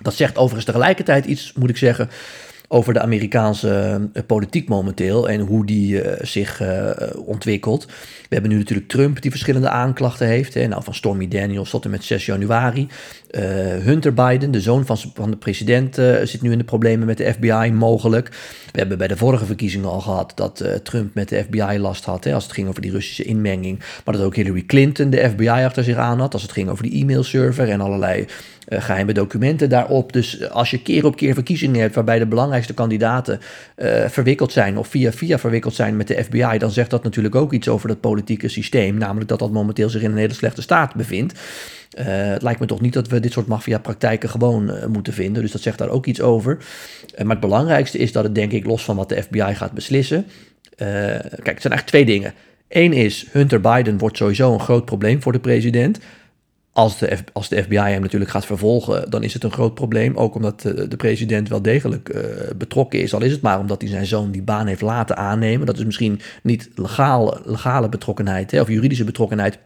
Dat 0.02 0.14
zegt 0.14 0.38
overigens 0.38 0.66
tegelijkertijd 0.66 1.26
iets, 1.26 1.54
moet 1.54 1.70
ik 1.70 1.78
zeggen, 1.78 2.10
over 2.68 2.94
de 2.94 3.00
Amerikaanse 3.00 4.00
uh, 4.14 4.24
politiek 4.26 4.70
momenteel 4.70 5.30
en 5.30 5.40
hoe 5.40 5.66
die 5.66 6.04
uh, 6.04 6.12
zich 6.22 6.62
uh, 6.62 6.90
ontwikkelt. 7.26 7.86
We 7.86 8.40
hebben 8.40 8.52
nu 8.52 8.58
natuurlijk 8.58 8.90
Trump 8.90 9.22
die 9.22 9.32
verschillende 9.32 9.70
aanklachten 9.70 10.28
heeft. 10.28 10.54
Hè, 10.54 10.68
nou, 10.68 10.84
van 10.84 10.94
Stormy 10.94 11.28
Daniels 11.28 11.70
tot 11.70 11.86
en 11.86 11.92
met 11.92 12.04
6 12.04 12.26
januari. 12.26 12.88
Hunter 13.82 14.14
Biden, 14.14 14.52
de 14.52 14.62
zoon 14.62 14.86
van, 14.86 14.98
van 15.14 15.32
de 15.32 15.38
president, 15.38 15.96
zit 16.24 16.42
nu 16.42 16.52
in 16.52 16.58
de 16.58 16.64
problemen 16.64 17.08
met 17.08 17.18
de 17.18 17.34
FBI 17.34 17.72
mogelijk. 17.72 18.30
We 18.72 18.80
hebben 18.80 18.98
bij 18.98 19.08
de 19.08 19.18
vorige 19.18 19.46
verkiezingen 19.46 19.90
al 19.90 20.02
gehad 20.02 20.32
dat 20.36 20.64
Trump 20.84 21.14
met 21.14 21.30
de 21.30 21.44
FBI 21.44 21.80
last 21.80 22.06
had. 22.06 22.24
Hè, 22.24 22.34
als 22.34 22.44
het 22.44 22.54
ging 22.54 22.68
over 22.68 22.82
die 22.82 22.92
Russische 22.92 23.24
inmenging. 23.24 23.80
Maar 24.06 24.16
dat 24.16 24.24
ook 24.24 24.36
Hillary 24.36 24.64
Clinton 24.66 25.10
de 25.10 25.30
FBI 25.30 25.48
achter 25.48 25.84
zich 25.84 25.98
aan 25.98 26.20
had. 26.20 26.34
Als 26.34 26.42
het 26.42 26.52
ging 26.52 26.70
over 26.70 26.84
die 26.84 27.02
e-mailserver 27.02 27.70
en 27.70 27.82
allerlei 27.82 28.26
geheime 28.68 29.14
documenten 29.14 29.70
daarop. 29.70 30.14
Dus 30.14 30.50
als 30.50 30.72
je 30.72 30.82
keer 30.82 31.06
op 31.06 31.16
keer 31.16 31.34
verkiezingen 31.34 31.82
hebt 31.82 31.96
waarbij 31.96 32.20
de 32.20 32.26
belangrijkste 32.26 32.74
kandidaten 32.74 33.40
uh, 33.78 34.08
verwikkeld 34.08 34.52
zijn 34.52 34.78
of 34.78 34.88
via 34.88 35.12
via 35.12 35.40
verwikkeld 35.40 35.74
zijn 35.74 35.98
met 35.98 36.08
de 36.08 36.24
FBI, 36.24 36.58
dan 36.58 36.72
zegt 36.72 36.90
dat 36.90 37.04
natuurlijk 37.04 37.36
ook 37.36 37.54
iets 37.54 37.68
over 37.68 37.88
dat 37.88 38.00
politieke 38.00 38.48
systeem. 38.48 38.98
Namelijk 38.98 39.30
dat 39.30 39.40
dat 39.40 39.52
momenteel 39.52 39.90
zich 39.90 40.02
in 40.02 40.12
een 40.12 40.18
hele 40.18 40.34
slechte 40.34 40.62
staat 40.62 40.96
bevindt. 40.96 41.40
Het 41.98 42.42
lijkt 42.42 42.60
me 42.60 42.66
toch 42.66 42.82
niet 42.82 42.94
dat 42.94 43.08
we 43.08 43.20
dit 43.20 43.32
soort 43.32 43.48
maffia-praktijken 43.48 44.30
gewoon 44.30 44.72
moeten 44.88 45.14
vinden. 45.14 45.42
Dus 45.42 45.52
dat 45.52 45.62
zegt 45.62 45.78
daar 45.78 45.90
ook 45.90 46.06
iets 46.06 46.22
over. 46.22 46.58
Maar 47.18 47.30
het 47.30 47.40
belangrijkste 47.40 47.98
is 47.98 48.12
dat 48.12 48.24
het, 48.24 48.36
denk 48.36 48.52
ik, 48.52 48.66
los 48.66 48.84
van 48.84 48.96
wat 48.96 49.10
de 49.10 49.24
FBI 49.24 49.54
gaat 49.56 49.72
beslissen. 49.72 50.26
kijk, 50.76 51.22
het 51.44 51.62
zijn 51.62 51.74
eigenlijk 51.74 51.86
twee 51.86 52.06
dingen. 52.06 52.34
Eén 52.74 52.94
is, 52.94 53.26
Hunter 53.32 53.62
Biden 53.62 53.98
wordt 53.98 54.18
sowieso 54.18 54.54
een 54.54 54.60
groot 54.60 54.86
probleem 54.86 55.22
voor 55.22 55.32
de 55.32 55.40
president. 55.40 56.00
Als 56.74 56.98
de, 56.98 57.18
als 57.34 57.50
de 57.50 57.64
FBI 57.64 57.76
hem 57.76 58.02
natuurlijk 58.02 58.32
gaat 58.32 58.46
vervolgen, 58.46 59.10
dan 59.10 59.24
is 59.24 59.34
het 59.34 59.44
een 59.44 59.52
groot 59.52 59.74
probleem. 59.74 60.16
Ook 60.16 60.36
omdat 60.36 60.62
de, 60.62 60.88
de 60.88 60.96
president 60.96 61.50
wel 61.50 61.62
degelijk 61.62 62.10
uh, 62.10 62.22
betrokken 62.58 63.02
is. 63.02 63.14
Al 63.14 63.22
is 63.22 63.32
het 63.32 63.42
maar 63.42 63.60
omdat 63.60 63.82
hij 63.82 63.90
zijn 63.90 64.06
zoon 64.06 64.32
die 64.32 64.42
baan 64.42 64.68
heeft 64.68 64.82
laten 64.82 65.18
aannemen. 65.18 65.66
Dat 65.66 65.78
is 65.78 65.86
misschien 65.86 66.20
niet 66.44 66.70
legaal, 66.76 67.38
legale 67.46 67.90
betrokkenheid 67.90 68.52
hè, 68.52 68.62
of 68.62 68.68
juridische 68.68 69.04
betrokkenheid. 69.04 69.58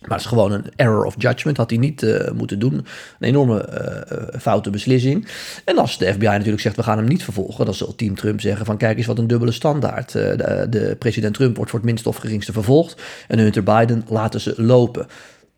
Maar 0.00 0.10
het 0.10 0.20
is 0.20 0.26
gewoon 0.26 0.52
een 0.52 0.64
error 0.76 1.04
of 1.04 1.14
judgment. 1.18 1.56
Had 1.56 1.70
hij 1.70 1.78
niet 1.78 2.02
uh, 2.02 2.30
moeten 2.30 2.58
doen. 2.58 2.72
Een 2.72 2.84
enorme 3.18 3.68
uh, 3.72 4.40
foute 4.40 4.70
beslissing. 4.70 5.28
En 5.64 5.78
als 5.78 5.98
de 5.98 6.12
FBI 6.12 6.24
natuurlijk 6.24 6.60
zegt: 6.60 6.76
we 6.76 6.82
gaan 6.82 6.98
hem 6.98 7.08
niet 7.08 7.24
vervolgen. 7.24 7.64
dan 7.64 7.74
zal 7.74 7.94
Team 7.94 8.14
Trump 8.14 8.40
zeggen: 8.40 8.66
van 8.66 8.76
kijk 8.76 8.96
eens 8.96 9.06
wat 9.06 9.18
een 9.18 9.26
dubbele 9.26 9.52
standaard. 9.52 10.12
De, 10.12 10.66
de, 10.70 10.96
president 10.98 11.34
Trump 11.34 11.56
wordt 11.56 11.70
voor 11.70 11.80
het 11.80 11.88
minste 11.88 12.08
of 12.08 12.16
geringste 12.16 12.52
vervolgd. 12.52 13.02
En 13.28 13.38
Hunter 13.38 13.62
Biden 13.62 14.04
laten 14.08 14.40
ze 14.40 14.54
lopen. 14.56 15.06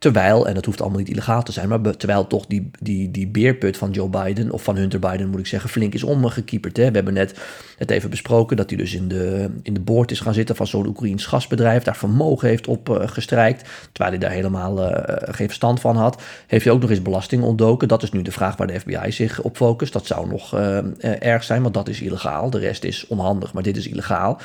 Terwijl, 0.02 0.48
en 0.48 0.54
dat 0.54 0.64
hoeft 0.64 0.80
allemaal 0.80 0.98
niet 0.98 1.08
illegaal 1.08 1.42
te 1.42 1.52
zijn, 1.52 1.68
maar 1.68 1.96
terwijl 1.96 2.26
toch 2.26 2.46
die, 2.46 2.70
die, 2.80 3.10
die 3.10 3.26
beerput 3.26 3.76
van 3.76 3.90
Joe 3.90 4.08
Biden, 4.08 4.50
of 4.50 4.62
van 4.62 4.76
Hunter 4.76 4.98
Biden 4.98 5.28
moet 5.28 5.40
ik 5.40 5.46
zeggen, 5.46 5.70
flink 5.70 5.94
is 5.94 6.02
omgekieperd. 6.02 6.76
Hè. 6.76 6.88
We 6.88 6.94
hebben 6.94 7.14
net 7.14 7.38
het 7.78 7.90
even 7.90 8.10
besproken 8.10 8.56
dat 8.56 8.68
hij 8.68 8.78
dus 8.78 8.94
in 8.94 9.08
de, 9.08 9.50
in 9.62 9.74
de 9.74 9.80
boord 9.80 10.10
is 10.10 10.20
gaan 10.20 10.34
zitten 10.34 10.56
van 10.56 10.66
zo'n 10.66 10.86
Oekraïns 10.86 11.26
gasbedrijf, 11.26 11.82
daar 11.82 11.96
vermogen 11.96 12.48
heeft 12.48 12.66
op 12.66 12.88
uh, 12.88 13.08
gestrijkt, 13.08 13.68
terwijl 13.92 14.16
hij 14.16 14.26
daar 14.26 14.36
helemaal 14.36 14.78
uh, 14.78 14.88
geen 15.22 15.46
verstand 15.46 15.80
van 15.80 15.96
had. 15.96 16.22
Heeft 16.46 16.64
hij 16.64 16.74
ook 16.74 16.80
nog 16.80 16.90
eens 16.90 17.02
belasting 17.02 17.42
ontdoken? 17.42 17.88
Dat 17.88 18.02
is 18.02 18.12
nu 18.12 18.22
de 18.22 18.32
vraag 18.32 18.56
waar 18.56 18.66
de 18.66 18.80
FBI 18.80 19.12
zich 19.12 19.42
op 19.42 19.56
focust. 19.56 19.92
Dat 19.92 20.06
zou 20.06 20.28
nog 20.28 20.54
uh, 20.54 20.78
erg 21.18 21.44
zijn, 21.44 21.62
want 21.62 21.74
dat 21.74 21.88
is 21.88 22.00
illegaal. 22.00 22.50
De 22.50 22.58
rest 22.58 22.84
is 22.84 23.06
onhandig, 23.06 23.52
maar 23.52 23.62
dit 23.62 23.76
is 23.76 23.88
illegaal. 23.88 24.40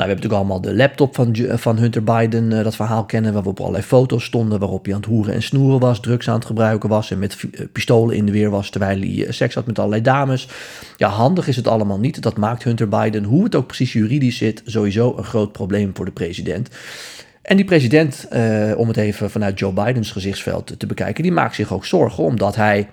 Nou, 0.00 0.12
we 0.12 0.18
hebben 0.18 0.30
natuurlijk 0.30 0.62
allemaal 0.62 0.74
de 0.74 0.82
laptop 0.82 1.14
van, 1.14 1.58
van 1.58 1.78
Hunter 1.78 2.04
Biden, 2.04 2.50
uh, 2.50 2.64
dat 2.64 2.76
verhaal 2.76 3.04
kennen, 3.04 3.32
waarop 3.32 3.60
allerlei 3.60 3.84
foto's 3.84 4.24
stonden, 4.24 4.58
waarop 4.58 4.84
hij 4.84 4.94
aan 4.94 5.00
het 5.00 5.08
hoeren 5.08 5.34
en 5.34 5.42
snoeren 5.42 5.80
was, 5.80 6.00
drugs 6.00 6.28
aan 6.28 6.34
het 6.34 6.44
gebruiken 6.44 6.88
was 6.88 7.10
en 7.10 7.18
met 7.18 7.36
uh, 7.42 7.66
pistolen 7.72 8.16
in 8.16 8.26
de 8.26 8.32
weer 8.32 8.50
was, 8.50 8.70
terwijl 8.70 8.98
hij 8.98 9.08
uh, 9.08 9.30
seks 9.30 9.54
had 9.54 9.66
met 9.66 9.78
allerlei 9.78 10.02
dames. 10.02 10.48
Ja, 10.96 11.08
handig 11.08 11.48
is 11.48 11.56
het 11.56 11.68
allemaal 11.68 11.98
niet. 11.98 12.22
Dat 12.22 12.36
maakt 12.36 12.62
Hunter 12.62 12.88
Biden, 12.88 13.24
hoe 13.24 13.44
het 13.44 13.54
ook 13.54 13.66
precies 13.66 13.92
juridisch 13.92 14.36
zit, 14.36 14.62
sowieso 14.64 15.14
een 15.16 15.24
groot 15.24 15.52
probleem 15.52 15.90
voor 15.94 16.04
de 16.04 16.10
president. 16.10 16.68
En 17.42 17.56
die 17.56 17.64
president, 17.64 18.28
om 18.76 18.88
het 18.88 18.96
even 18.96 19.30
vanuit 19.30 19.58
Joe 19.58 19.72
Bidens 19.72 20.10
gezichtsveld 20.10 20.74
te 20.78 20.86
bekijken, 20.86 21.22
die 21.22 21.32
maakt 21.32 21.54
zich 21.54 21.72
ook 21.72 21.84
zorgen 21.84 22.24
omdat 22.24 22.56
hij 22.56 22.88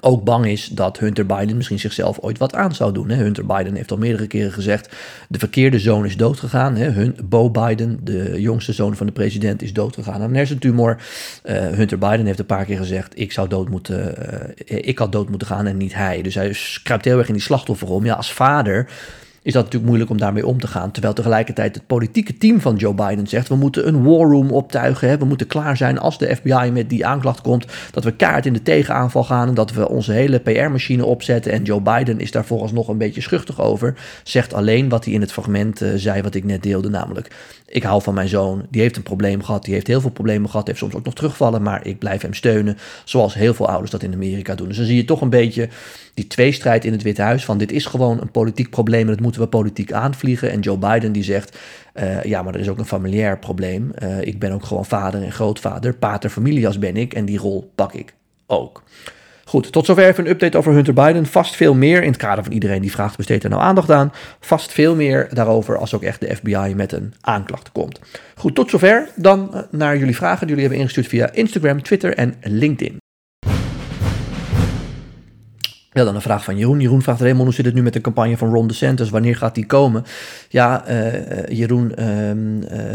ook 0.00 0.24
bang 0.24 0.46
is 0.46 0.66
dat 0.66 0.98
Hunter 0.98 1.26
Biden 1.26 1.56
misschien 1.56 1.78
zichzelf 1.78 2.18
ooit 2.20 2.38
wat 2.38 2.54
aan 2.54 2.74
zou 2.74 2.92
doen. 2.92 3.10
Hunter 3.10 3.46
Biden 3.46 3.74
heeft 3.74 3.90
al 3.90 3.96
meerdere 3.96 4.26
keren 4.26 4.52
gezegd: 4.52 4.96
de 5.28 5.38
verkeerde 5.38 5.78
zoon 5.78 6.04
is 6.04 6.16
doodgegaan. 6.16 6.76
Hun, 6.76 7.16
Bo 7.24 7.50
Biden, 7.50 8.00
de 8.02 8.40
jongste 8.40 8.72
zoon 8.72 8.96
van 8.96 9.06
de 9.06 9.12
president, 9.12 9.62
is 9.62 9.72
doodgegaan 9.72 10.14
aan 10.14 10.20
een 10.20 10.34
hersentumor. 10.34 10.96
Uh, 11.44 11.54
Hunter 11.54 11.98
Biden 11.98 12.26
heeft 12.26 12.38
een 12.38 12.46
paar 12.46 12.64
keer 12.64 12.78
gezegd: 12.78 13.18
ik 13.18 13.32
zou 13.32 13.48
dood 13.48 13.68
moeten, 13.68 14.14
uh, 14.68 14.78
ik 14.80 14.98
had 14.98 15.12
dood 15.12 15.28
moeten 15.28 15.48
gaan 15.48 15.66
en 15.66 15.76
niet 15.76 15.94
hij. 15.94 16.22
Dus 16.22 16.34
hij 16.34 16.56
kruipt 16.82 17.04
heel 17.04 17.18
erg 17.18 17.28
in 17.28 17.34
die 17.34 17.42
slachtofferrol. 17.42 18.04
Ja, 18.04 18.14
als 18.14 18.32
vader 18.32 18.88
is 19.42 19.52
dat 19.52 19.62
natuurlijk 19.62 19.88
moeilijk 19.90 20.10
om 20.10 20.18
daarmee 20.18 20.46
om 20.46 20.60
te 20.60 20.66
gaan. 20.66 20.90
Terwijl 20.90 21.14
tegelijkertijd 21.14 21.74
het 21.74 21.86
politieke 21.86 22.36
team 22.36 22.60
van 22.60 22.76
Joe 22.76 22.94
Biden 22.94 23.26
zegt: 23.26 23.48
we 23.48 23.54
moeten 23.54 23.88
een 23.88 24.02
war 24.02 24.30
room 24.30 24.50
optuigen. 24.50 25.08
Hè? 25.08 25.18
We 25.18 25.24
moeten 25.24 25.46
klaar 25.46 25.76
zijn 25.76 25.98
als 25.98 26.18
de 26.18 26.36
FBI 26.36 26.70
met 26.72 26.88
die 26.88 27.06
aanklacht 27.06 27.40
komt. 27.40 27.66
Dat 27.90 28.04
we 28.04 28.16
kaart 28.16 28.46
in 28.46 28.52
de 28.52 28.62
tegenaanval 28.62 29.24
gaan 29.24 29.48
en 29.48 29.54
dat 29.54 29.72
we 29.72 29.88
onze 29.88 30.12
hele 30.12 30.38
PR-machine 30.38 31.04
opzetten. 31.04 31.52
En 31.52 31.62
Joe 31.62 31.80
Biden 31.80 32.20
is 32.20 32.30
daar 32.30 32.44
nog 32.72 32.88
een 32.88 32.98
beetje 32.98 33.20
schuchtig 33.20 33.60
over. 33.60 33.94
Zegt 34.22 34.54
alleen 34.54 34.88
wat 34.88 35.04
hij 35.04 35.14
in 35.14 35.20
het 35.20 35.32
fragment 35.32 35.82
uh, 35.82 35.90
zei, 35.96 36.22
wat 36.22 36.34
ik 36.34 36.44
net 36.44 36.62
deelde. 36.62 36.88
Namelijk: 36.88 37.30
ik 37.66 37.82
hou 37.82 38.02
van 38.02 38.14
mijn 38.14 38.28
zoon. 38.28 38.66
Die 38.70 38.80
heeft 38.80 38.96
een 38.96 39.02
probleem 39.02 39.42
gehad. 39.42 39.64
Die 39.64 39.74
heeft 39.74 39.86
heel 39.86 40.00
veel 40.00 40.10
problemen 40.10 40.50
gehad. 40.50 40.66
Heeft 40.66 40.78
soms 40.78 40.94
ook 40.94 41.04
nog 41.04 41.14
terugvallen. 41.14 41.62
Maar 41.62 41.86
ik 41.86 41.98
blijf 41.98 42.22
hem 42.22 42.34
steunen. 42.34 42.78
Zoals 43.04 43.34
heel 43.34 43.54
veel 43.54 43.68
ouders 43.68 43.90
dat 43.90 44.02
in 44.02 44.12
Amerika 44.12 44.54
doen. 44.54 44.68
Dus 44.68 44.76
dan 44.76 44.86
zie 44.86 44.96
je 44.96 45.04
toch 45.04 45.20
een 45.20 45.30
beetje 45.30 45.68
die 46.20 46.28
tweestrijd 46.28 46.84
in 46.84 46.92
het 46.92 47.02
Witte 47.02 47.22
Huis. 47.22 47.44
Van 47.44 47.58
dit 47.58 47.72
is 47.72 47.86
gewoon 47.86 48.20
een 48.20 48.30
politiek 48.30 48.70
probleem. 48.70 49.00
En 49.00 49.12
dat 49.12 49.20
moeten 49.20 49.40
we 49.40 49.46
politiek 49.46 49.92
aanvliegen. 49.92 50.50
En 50.50 50.60
Joe 50.60 50.78
Biden 50.78 51.12
die 51.12 51.22
zegt. 51.22 51.58
Uh, 51.94 52.24
ja, 52.24 52.42
maar 52.42 52.54
er 52.54 52.60
is 52.60 52.68
ook 52.68 52.78
een 52.78 52.84
familiair 52.84 53.38
probleem. 53.38 53.92
Uh, 54.02 54.20
ik 54.20 54.38
ben 54.38 54.52
ook 54.52 54.64
gewoon 54.64 54.84
vader 54.84 55.22
en 55.22 55.32
grootvader. 55.32 55.94
Pater 55.94 56.30
familias 56.30 56.78
ben 56.78 56.96
ik. 56.96 57.14
En 57.14 57.24
die 57.24 57.38
rol 57.38 57.72
pak 57.74 57.92
ik 57.92 58.14
ook. 58.46 58.82
Goed, 59.44 59.72
tot 59.72 59.86
zover 59.86 60.04
even 60.04 60.24
een 60.24 60.30
update 60.30 60.58
over 60.58 60.72
Hunter 60.72 60.94
Biden. 60.94 61.26
Vast 61.26 61.56
veel 61.56 61.74
meer 61.74 62.02
in 62.02 62.08
het 62.08 62.16
kader 62.16 62.44
van 62.44 62.52
iedereen 62.52 62.80
die 62.80 62.90
vraagt: 62.90 63.16
besteedt 63.16 63.44
er 63.44 63.50
nou 63.50 63.62
aandacht 63.62 63.90
aan? 63.90 64.12
Vast 64.40 64.72
veel 64.72 64.94
meer 64.94 65.28
daarover 65.32 65.78
als 65.78 65.94
ook 65.94 66.02
echt 66.02 66.20
de 66.20 66.36
FBI 66.36 66.72
met 66.76 66.92
een 66.92 67.14
aanklacht 67.20 67.72
komt. 67.72 68.00
Goed, 68.34 68.54
tot 68.54 68.70
zover. 68.70 69.08
Dan 69.16 69.54
eh, 69.54 69.62
naar 69.70 69.96
jullie 69.96 70.16
vragen 70.16 70.38
die 70.38 70.48
jullie 70.48 70.62
hebben 70.62 70.78
ingestuurd 70.78 71.06
via 71.06 71.32
Instagram, 71.32 71.82
Twitter 71.82 72.14
en 72.14 72.34
LinkedIn. 72.42 72.98
Ja, 75.92 76.04
dan 76.04 76.14
een 76.14 76.20
vraag 76.20 76.44
van 76.44 76.56
Jeroen. 76.56 76.80
Jeroen 76.80 77.02
vraagt 77.02 77.20
Raymond, 77.20 77.44
hoe 77.44 77.54
zit 77.54 77.64
het 77.64 77.74
nu 77.74 77.82
met 77.82 77.92
de 77.92 78.00
campagne 78.00 78.36
van 78.36 78.52
Ron 78.52 78.66
DeSantis? 78.66 79.10
Wanneer 79.10 79.36
gaat 79.36 79.54
die 79.54 79.66
komen? 79.66 80.04
Ja, 80.48 80.90
uh, 80.90 81.46
Jeroen, 81.48 81.92
uh, 81.98 82.28
uh, 82.28 82.34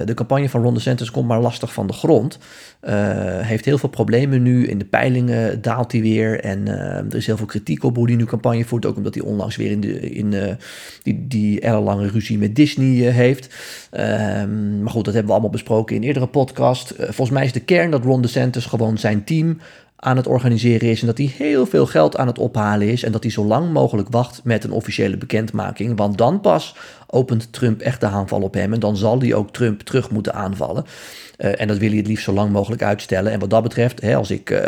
de 0.05 0.13
campagne 0.13 0.49
van 0.49 0.61
Ron 0.61 0.73
DeSantis 0.73 1.11
komt 1.11 1.27
maar 1.27 1.39
lastig 1.39 1.73
van 1.73 1.87
de 1.87 1.93
grond. 1.93 2.37
heeft 3.41 3.65
heel 3.65 3.77
veel 3.77 3.89
problemen 3.89 4.41
nu. 4.41 4.67
In 4.67 4.77
de 4.77 4.85
peilingen 4.85 5.61
daalt 5.61 5.91
hij 5.91 6.01
weer. 6.01 6.39
En 6.39 6.67
er 6.67 7.15
is 7.15 7.25
heel 7.25 7.37
veel 7.37 7.45
kritiek 7.45 7.83
op 7.83 7.95
hoe 7.95 8.07
hij 8.07 8.15
nu 8.15 8.25
campagne 8.25 8.65
voert. 8.65 8.85
Ook 8.85 8.97
omdat 8.97 9.15
hij 9.15 9.23
onlangs 9.23 9.55
weer 9.55 9.71
in, 9.71 9.81
de, 9.81 9.99
in 9.99 10.57
die, 11.03 11.25
die 11.27 11.59
ellenlange 11.59 12.07
ruzie 12.07 12.37
met 12.37 12.55
Disney 12.55 13.11
heeft. 13.11 13.55
Ehm, 13.91 14.81
maar 14.81 14.91
goed, 14.91 15.05
dat 15.05 15.13
hebben 15.13 15.25
we 15.25 15.31
allemaal 15.31 15.49
besproken 15.49 15.95
in 15.95 16.03
eerdere 16.03 16.27
podcast. 16.27 16.93
volgens 16.97 17.29
mij 17.29 17.45
is 17.45 17.53
de 17.53 17.59
kern 17.59 17.91
dat 17.91 18.03
Ron 18.03 18.21
DeSantis 18.21 18.65
gewoon 18.65 18.97
zijn 18.97 19.23
team 19.23 19.57
aan 20.05 20.17
het 20.17 20.27
organiseren 20.27 20.89
is 20.89 21.01
en 21.01 21.07
dat 21.07 21.17
hij 21.17 21.33
heel 21.37 21.65
veel 21.65 21.85
geld 21.85 22.17
aan 22.17 22.27
het 22.27 22.39
ophalen 22.39 22.87
is 22.87 23.03
en 23.03 23.11
dat 23.11 23.23
hij 23.23 23.31
zo 23.31 23.45
lang 23.45 23.71
mogelijk 23.71 24.09
wacht 24.09 24.41
met 24.43 24.63
een 24.63 24.71
officiële 24.71 25.17
bekendmaking, 25.17 25.97
want 25.97 26.17
dan 26.17 26.41
pas 26.41 26.75
opent 27.07 27.53
Trump 27.53 27.81
echt 27.81 27.99
de 27.99 28.05
aanval 28.05 28.41
op 28.41 28.53
hem 28.53 28.73
en 28.73 28.79
dan 28.79 28.97
zal 28.97 29.19
hij 29.19 29.33
ook 29.33 29.53
Trump 29.53 29.81
terug 29.81 30.09
moeten 30.09 30.33
aanvallen. 30.33 30.85
Uh, 31.37 31.61
en 31.61 31.67
dat 31.67 31.77
wil 31.77 31.89
hij 31.89 31.97
het 31.97 32.07
liefst 32.07 32.23
zo 32.23 32.33
lang 32.33 32.51
mogelijk 32.51 32.81
uitstellen. 32.81 33.31
En 33.31 33.39
wat 33.39 33.49
dat 33.49 33.63
betreft, 33.63 34.01
hè, 34.01 34.15
als 34.15 34.31
ik 34.31 34.49
uh, 34.49 34.59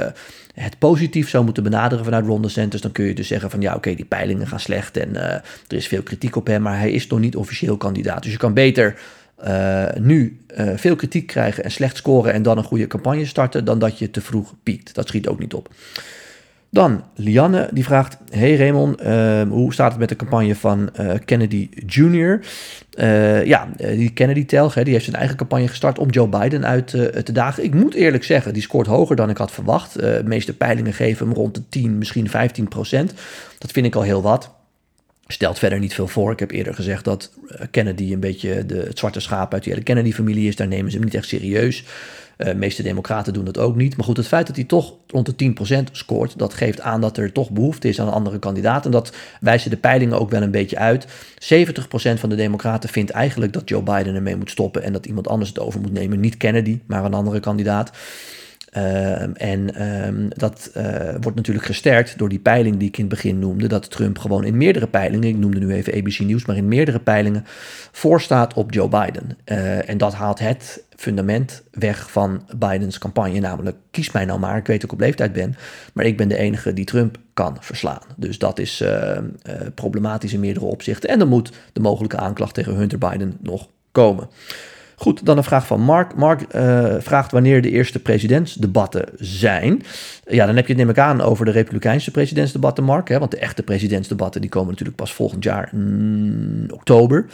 het 0.53 0.79
positief 0.79 1.29
zou 1.29 1.43
moeten 1.43 1.63
benaderen 1.63 2.05
vanuit 2.05 2.25
Ron 2.25 2.41
DeSantis, 2.41 2.81
dan 2.81 2.91
kun 2.91 3.05
je 3.05 3.13
dus 3.13 3.27
zeggen 3.27 3.49
van 3.49 3.61
ja, 3.61 3.75
oké, 3.75 3.95
die 3.95 4.05
peilingen 4.05 4.47
gaan 4.47 4.59
slecht 4.59 4.97
en 4.97 5.09
uh, 5.09 5.21
er 5.23 5.43
is 5.67 5.87
veel 5.87 6.03
kritiek 6.03 6.35
op 6.35 6.47
hem, 6.47 6.61
maar 6.61 6.79
hij 6.79 6.91
is 6.91 7.07
nog 7.07 7.19
niet 7.19 7.35
officieel 7.35 7.77
kandidaat. 7.77 8.23
Dus 8.23 8.31
je 8.31 8.37
kan 8.37 8.53
beter 8.53 8.99
uh, 9.43 9.85
nu 9.99 10.39
uh, 10.57 10.69
veel 10.75 10.95
kritiek 10.95 11.27
krijgen 11.27 11.63
en 11.63 11.71
slecht 11.71 11.97
scoren 11.97 12.33
en 12.33 12.41
dan 12.41 12.57
een 12.57 12.63
goede 12.63 12.87
campagne 12.87 13.25
starten, 13.25 13.65
dan 13.65 13.79
dat 13.79 13.99
je 13.99 14.11
te 14.11 14.21
vroeg 14.21 14.53
piekt. 14.63 14.95
Dat 14.95 15.07
schiet 15.07 15.27
ook 15.27 15.39
niet 15.39 15.53
op. 15.53 15.69
Dan 16.69 17.03
Lianne, 17.15 17.69
die 17.71 17.83
vraagt: 17.83 18.17
Hey 18.29 18.55
Raymond, 18.55 19.03
uh, 19.03 19.41
hoe 19.41 19.73
staat 19.73 19.89
het 19.89 19.99
met 19.99 20.09
de 20.09 20.15
campagne 20.15 20.55
van 20.55 20.89
Kennedy 21.25 21.69
Jr.? 21.85 22.39
ja, 23.45 23.67
die 23.77 24.13
Kennedy-telg, 24.13 24.73
die 24.73 24.93
heeft 24.93 25.03
zijn 25.05 25.15
eigen 25.15 25.37
campagne 25.37 25.67
gestart 25.67 25.99
om 25.99 26.09
Joe 26.09 26.27
Biden 26.27 26.65
uit 26.65 26.87
te 26.87 27.31
dagen. 27.31 27.63
Ik 27.63 27.73
moet 27.73 27.93
eerlijk 27.93 28.23
zeggen, 28.23 28.53
die 28.53 28.61
scoort 28.61 28.87
hoger 28.87 29.15
dan 29.15 29.29
ik 29.29 29.37
had 29.37 29.51
verwacht. 29.51 29.93
de 29.99 30.21
meeste 30.25 30.53
peilingen 30.53 30.93
geven 30.93 31.27
hem 31.27 31.35
rond 31.35 31.55
de 31.55 31.61
10, 31.69 31.97
misschien 31.97 32.29
15 32.29 32.67
procent. 32.67 33.13
Dat 33.57 33.71
vind 33.71 33.85
ik 33.85 33.95
al 33.95 34.01
heel 34.01 34.21
wat. 34.21 34.56
Stelt 35.27 35.59
verder 35.59 35.79
niet 35.79 35.93
veel 35.93 36.07
voor. 36.07 36.31
Ik 36.31 36.39
heb 36.39 36.51
eerder 36.51 36.73
gezegd 36.73 37.03
dat 37.03 37.31
eh, 37.47 37.65
Kennedy 37.71 38.13
een 38.13 38.19
beetje 38.19 38.65
de, 38.65 38.75
het 38.75 38.99
zwarte 38.99 39.19
schaap 39.19 39.53
uit 39.53 39.63
die 39.63 39.71
hele 39.71 39.85
Kennedy-familie 39.85 40.47
is. 40.47 40.55
Daar 40.55 40.67
nemen 40.67 40.91
ze 40.91 40.97
hem 40.97 41.05
niet 41.05 41.15
echt 41.15 41.27
serieus. 41.27 41.83
Uh, 42.37 42.47
de 42.47 42.55
meeste 42.55 42.83
democraten 42.83 43.33
doen 43.33 43.45
dat 43.45 43.57
ook 43.57 43.75
niet. 43.75 43.97
Maar 43.97 44.05
goed, 44.05 44.17
het 44.17 44.27
feit 44.27 44.47
dat 44.47 44.55
hij 44.55 44.65
toch 44.65 44.93
rond 45.07 45.39
de 45.39 45.53
10% 45.87 45.91
scoort, 45.91 46.39
dat 46.39 46.53
geeft 46.53 46.81
aan 46.81 47.01
dat 47.01 47.17
er 47.17 47.31
toch 47.31 47.51
behoefte 47.51 47.87
is 47.87 48.01
aan 48.01 48.07
een 48.07 48.13
andere 48.13 48.39
kandidaat. 48.39 48.85
En 48.85 48.91
dat 48.91 49.15
wijzen 49.39 49.69
de 49.69 49.77
peilingen 49.77 50.19
ook 50.19 50.29
wel 50.29 50.41
een 50.41 50.51
beetje 50.51 50.77
uit. 50.77 51.07
70% 51.07 51.09
van 52.13 52.29
de 52.29 52.35
democraten 52.35 52.89
vindt 52.89 53.11
eigenlijk 53.11 53.53
dat 53.53 53.69
Joe 53.69 53.83
Biden 53.83 54.15
ermee 54.15 54.35
moet 54.35 54.49
stoppen 54.49 54.83
en 54.83 54.93
dat 54.93 55.05
iemand 55.05 55.27
anders 55.27 55.49
het 55.49 55.59
over 55.59 55.81
moet 55.81 55.93
nemen. 55.93 56.19
Niet 56.19 56.37
Kennedy, 56.37 56.79
maar 56.85 57.05
een 57.05 57.13
andere 57.13 57.39
kandidaat. 57.39 57.91
Ehm, 58.77 59.31
en 59.33 59.75
ehm, 59.75 60.27
dat 60.29 60.71
uh, 60.77 60.83
wordt 61.21 61.35
natuurlijk 61.35 61.65
gesterkt 61.65 62.17
door 62.17 62.29
die 62.29 62.39
peiling 62.39 62.77
die 62.77 62.87
ik 62.87 62.97
in 62.97 63.05
het 63.05 63.13
begin 63.13 63.39
noemde, 63.39 63.67
dat 63.67 63.89
Trump 63.89 64.19
gewoon 64.19 64.43
in 64.43 64.57
meerdere 64.57 64.87
peilingen, 64.87 65.29
ik 65.29 65.37
noemde 65.37 65.59
nu 65.59 65.73
even 65.73 65.93
ABC 65.93 66.19
News, 66.19 66.45
maar 66.45 66.55
in 66.55 66.67
meerdere 66.67 66.99
peilingen 66.99 67.43
voorstaat 67.91 68.53
op 68.53 68.73
Joe 68.73 68.89
Biden. 68.89 69.37
Uh, 69.45 69.89
en 69.89 69.97
dat 69.97 70.13
haalt 70.13 70.39
het 70.39 70.83
fundament 70.95 71.63
weg 71.71 72.11
van 72.11 72.41
Bidens 72.55 72.97
campagne, 72.97 73.39
namelijk 73.39 73.77
kies 73.91 74.11
mij 74.11 74.25
nou 74.25 74.39
maar, 74.39 74.57
ik 74.57 74.67
weet 74.67 74.81
dat 74.81 74.91
ik 74.91 74.97
op 74.97 75.05
leeftijd 75.05 75.33
ben, 75.33 75.55
maar 75.93 76.05
ik 76.05 76.17
ben 76.17 76.27
de 76.27 76.37
enige 76.37 76.73
die 76.73 76.85
Trump 76.85 77.17
kan 77.33 77.57
verslaan. 77.59 78.01
Dus 78.15 78.37
dat 78.37 78.59
is 78.59 78.81
uh, 78.81 79.17
problematisch 79.75 80.33
in 80.33 80.39
meerdere 80.39 80.65
opzichten. 80.65 81.09
En 81.09 81.19
dan 81.19 81.27
moet 81.27 81.51
de 81.73 81.79
mogelijke 81.79 82.17
aanklacht 82.17 82.53
tegen 82.53 82.75
Hunter 82.75 82.97
Biden 82.97 83.37
nog 83.41 83.67
komen. 83.91 84.29
Goed, 84.99 85.25
dan 85.25 85.37
een 85.37 85.43
vraag 85.43 85.67
van 85.67 85.81
Mark. 85.81 86.15
Mark 86.15 86.41
uh, 86.55 86.95
vraagt 86.99 87.31
wanneer 87.31 87.61
de 87.61 87.71
eerste 87.71 87.99
presidentsdebatten 87.99 89.05
zijn. 89.15 89.83
Ja, 90.27 90.45
dan 90.45 90.55
heb 90.55 90.67
je 90.67 90.73
het 90.73 90.81
neem 90.81 90.89
ik 90.89 90.97
aan 90.97 91.21
over 91.21 91.45
de 91.45 91.51
Republikeinse 91.51 92.11
presidentsdebatten, 92.11 92.83
Mark. 92.83 93.09
Hè, 93.09 93.19
want 93.19 93.31
de 93.31 93.37
echte 93.37 93.63
presidentsdebatten 93.63 94.41
die 94.41 94.49
komen 94.49 94.69
natuurlijk 94.69 94.97
pas 94.97 95.13
volgend 95.13 95.43
jaar 95.43 95.69
mm, 95.71 96.65
oktober. 96.69 97.25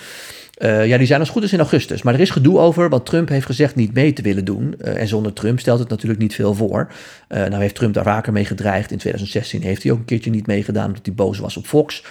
Uh, 0.57 0.87
ja, 0.87 0.97
die 0.97 1.07
zijn 1.07 1.19
als 1.19 1.29
goed 1.29 1.43
is 1.43 1.53
in 1.53 1.59
augustus. 1.59 2.01
Maar 2.01 2.13
er 2.13 2.19
is 2.19 2.29
gedoe 2.29 2.59
over 2.59 2.89
wat 2.89 3.05
Trump 3.05 3.29
heeft 3.29 3.45
gezegd 3.45 3.75
niet 3.75 3.93
mee 3.93 4.13
te 4.13 4.21
willen 4.21 4.45
doen. 4.45 4.75
Uh, 4.77 5.01
en 5.01 5.07
zonder 5.07 5.33
Trump 5.33 5.59
stelt 5.59 5.79
het 5.79 5.89
natuurlijk 5.89 6.21
niet 6.21 6.35
veel 6.35 6.53
voor. 6.53 6.91
Nou 7.27 7.55
heeft 7.55 7.75
Trump 7.75 7.93
daar 7.93 8.03
vaker 8.03 8.33
mee 8.33 8.45
gedreigd. 8.45 8.91
In 8.91 8.97
2016 8.97 9.61
heeft 9.61 9.83
hij 9.83 9.91
ook 9.91 9.97
een 9.97 10.05
keertje 10.05 10.29
niet 10.29 10.47
meegedaan 10.47 10.87
omdat 10.87 11.05
hij 11.05 11.15
boos 11.15 11.39
was 11.39 11.57
op 11.57 11.65
Fox. 11.65 12.03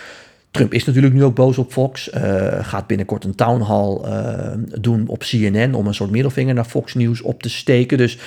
Trump 0.53 0.75
is 0.75 0.85
natuurlijk 0.85 1.15
nu 1.15 1.25
ook 1.25 1.35
boos 1.35 1.59
op 1.59 1.73
Fox. 1.73 2.11
Uh, 2.15 2.65
gaat 2.65 2.87
binnenkort 2.87 3.25
een 3.25 3.35
town 3.35 3.61
hall 3.61 4.01
uh, 4.05 4.53
doen 4.81 5.09
op 5.09 5.19
CNN 5.19 5.75
om 5.75 5.87
een 5.87 5.95
soort 5.95 6.11
middelvinger 6.11 6.55
naar 6.55 6.65
Fox 6.65 6.95
News 6.95 7.23
op 7.23 7.43
te 7.43 7.51
steken. 7.51 7.99
Dus 7.99 8.19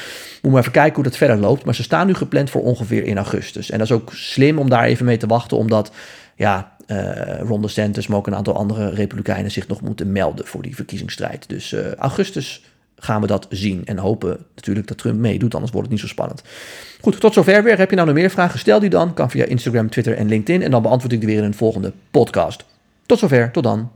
moet 0.42 0.52
maar 0.52 0.62
even 0.62 0.74
kijken 0.74 0.96
hoe 0.96 1.04
dat 1.04 1.18
verder 1.18 1.38
loopt. 1.38 1.66
Maar 1.66 1.76
ze 1.76 1.84
staan 1.84 2.08
nu 2.08 2.14
gepland 2.14 2.50
voor 2.50 2.62
ongeveer 2.62 3.04
in 3.04 3.18
augustus. 3.18 3.70
En 3.70 3.78
dat 3.78 3.88
is 3.88 3.94
ook 3.94 4.14
slim 4.14 4.60
om 4.60 4.70
daar 4.70 4.84
even 4.84 5.06
mee 5.06 5.18
te 5.18 5.28
wachten, 5.28 5.58
omdat 5.58 5.92
ja, 6.36 6.76
uh, 6.88 7.40
Ron 7.40 7.62
DeSantis, 7.62 8.08
maar 8.08 8.18
ook 8.18 8.28
een 8.28 8.36
aantal 8.36 8.56
andere 8.56 8.90
republikeinen 8.90 9.52
zich 9.52 9.68
nog 9.68 9.82
moeten 9.82 10.12
melden 10.12 10.46
voor 10.46 10.62
die 10.62 10.76
verkiezingsstrijd. 10.76 11.50
Dus 11.50 11.76
augustus 11.98 12.64
gaan 12.96 13.22
we 13.22 13.28
dat 13.28 13.48
zien. 13.50 13.86
En 13.86 13.98
hopen 13.98 14.46
natuurlijk 14.56 14.88
dat 14.88 14.98
Trump 14.98 15.20
meedoet, 15.20 15.54
anders 15.54 15.72
wordt 15.72 15.88
het 15.88 15.98
niet 15.98 16.06
zo 16.06 16.14
spannend. 16.14 16.44
Goed, 17.02 17.20
tot 17.20 17.34
zover 17.34 17.64
weer. 17.64 17.78
Heb 17.78 17.90
je 17.90 17.96
nou 17.96 18.08
nog 18.08 18.18
meer 18.18 18.30
vragen? 18.30 18.60
Stel 18.60 18.80
die 18.80 18.90
dan. 18.90 19.14
Kan 19.14 19.32
via 19.32 19.46
Instagram, 19.46 19.90
Twitter 19.90 20.16
en 20.16 20.28
LinkedIn. 20.28 20.62
En 20.62 20.72
dan 20.72 20.82
beantwoord 20.82 21.14
ik 21.14 21.20
die 21.20 21.30
weer 21.30 21.38
in 21.38 21.44
een 21.44 21.54
volgende 21.54 21.94
podcast. 22.12 22.66
Tot 23.06 23.20
zover, 23.20 23.52
tot 23.52 23.64
dan. 23.64 23.92